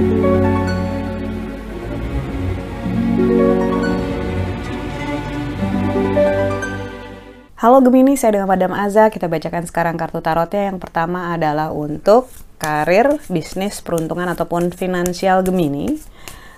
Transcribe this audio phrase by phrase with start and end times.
[0.00, 0.08] Halo
[7.84, 9.12] Gemini, saya dengan Madam Aza.
[9.12, 10.72] Kita bacakan sekarang kartu tarotnya.
[10.72, 16.00] Yang pertama adalah untuk karir, bisnis, peruntungan, ataupun finansial Gemini.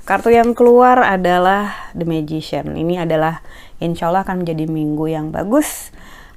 [0.07, 2.79] Kartu yang keluar adalah The Magician.
[2.79, 3.43] Ini adalah
[3.83, 5.91] insya Allah akan menjadi minggu yang bagus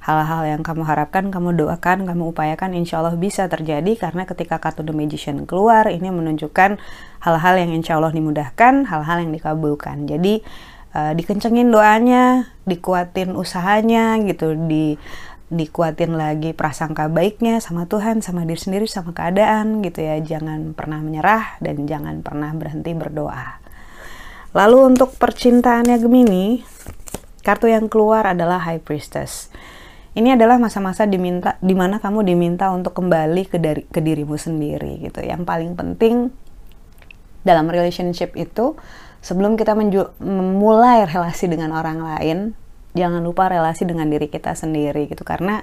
[0.06, 4.86] hal-hal yang kamu harapkan, kamu doakan, kamu upayakan, insya Allah bisa terjadi karena ketika kartu
[4.86, 6.78] The Magician keluar, ini menunjukkan
[7.26, 10.06] hal-hal yang insya Allah dimudahkan, hal-hal yang dikabulkan.
[10.06, 10.46] Jadi
[10.94, 14.94] uh, dikencengin doanya, dikuatin usahanya gitu, di
[15.46, 20.22] dikuatin lagi prasangka baiknya sama Tuhan, sama diri sendiri, sama keadaan gitu ya.
[20.22, 23.58] Jangan pernah menyerah dan jangan pernah berhenti berdoa.
[24.54, 26.62] Lalu untuk percintaannya Gemini,
[27.42, 29.50] kartu yang keluar adalah High Priestess
[30.16, 34.96] ini adalah masa-masa diminta di mana kamu diminta untuk kembali ke dari ke dirimu sendiri
[35.04, 35.20] gitu.
[35.20, 36.32] Yang paling penting
[37.44, 38.80] dalam relationship itu
[39.20, 39.76] sebelum kita
[40.18, 42.38] memulai relasi dengan orang lain
[42.96, 45.20] jangan lupa relasi dengan diri kita sendiri gitu.
[45.20, 45.60] Karena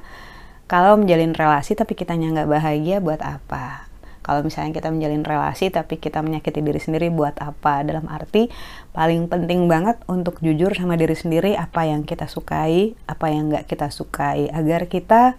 [0.69, 3.82] kalau menjalin relasi tapi kitanya nggak bahagia buat apa
[4.23, 7.83] kalau misalnya kita menjalin relasi tapi kita menyakiti diri sendiri buat apa?
[7.83, 8.47] Dalam arti
[8.95, 13.67] paling penting banget untuk jujur sama diri sendiri apa yang kita sukai apa yang nggak
[13.67, 14.47] kita sukai.
[14.47, 15.35] Agar kita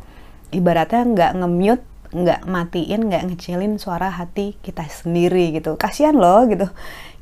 [0.53, 5.81] ibaratnya nggak nge-mute nggak matiin nggak ngecilin suara hati kita sendiri gitu.
[5.81, 6.69] Kasihan loh gitu.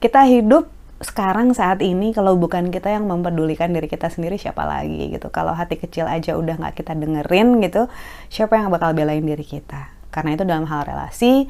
[0.03, 0.67] Kita hidup
[0.99, 5.31] sekarang saat ini kalau bukan kita yang mempedulikan diri kita sendiri siapa lagi gitu.
[5.31, 7.87] Kalau hati kecil aja udah nggak kita dengerin gitu
[8.27, 11.49] siapa yang bakal belain diri kita karena itu dalam hal relasi,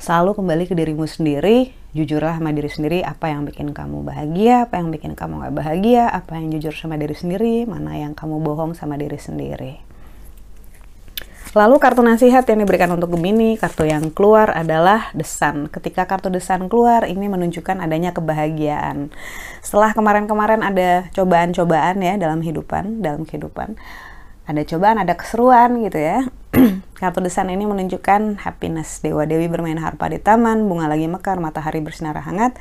[0.00, 4.80] selalu kembali ke dirimu sendiri, jujurlah sama diri sendiri apa yang bikin kamu bahagia, apa
[4.80, 8.72] yang bikin kamu gak bahagia, apa yang jujur sama diri sendiri, mana yang kamu bohong
[8.72, 9.84] sama diri sendiri.
[11.56, 15.72] Lalu kartu nasihat yang diberikan untuk Gemini, kartu yang keluar adalah The Sun.
[15.72, 19.08] Ketika kartu The Sun keluar, ini menunjukkan adanya kebahagiaan.
[19.64, 23.72] Setelah kemarin-kemarin ada cobaan-cobaan ya dalam kehidupan, dalam kehidupan
[24.46, 26.22] ada cobaan, ada keseruan gitu ya.
[27.00, 29.04] Kartu desain ini menunjukkan happiness.
[29.04, 32.56] Dewa Dewi bermain harpa di taman, bunga lagi mekar, matahari bersinar hangat.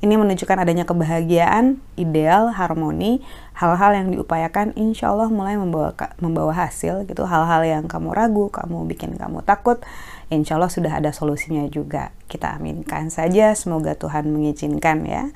[0.00, 3.20] Ini menunjukkan adanya kebahagiaan, ideal, harmoni,
[3.52, 7.28] hal-hal yang diupayakan insya Allah mulai membawa membawa hasil gitu.
[7.28, 9.84] Hal-hal yang kamu ragu, kamu bikin kamu takut,
[10.32, 12.16] insya Allah sudah ada solusinya juga.
[12.32, 15.28] Kita aminkan saja, semoga Tuhan mengizinkan ya.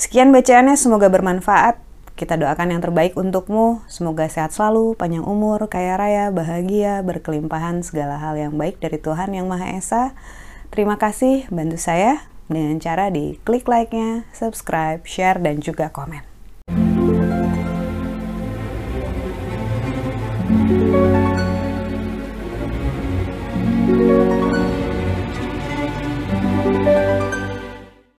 [0.00, 1.87] Sekian bacaannya, semoga bermanfaat.
[2.18, 8.18] Kita doakan yang terbaik untukmu, semoga sehat selalu, panjang umur, kaya raya, bahagia, berkelimpahan, segala
[8.18, 10.18] hal yang baik dari Tuhan Yang Maha Esa.
[10.74, 16.26] Terima kasih, bantu saya dengan cara di klik like-nya, subscribe, share, dan juga komen.